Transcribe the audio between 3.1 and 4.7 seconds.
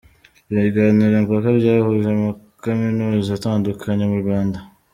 atandukanye mu Rwanda.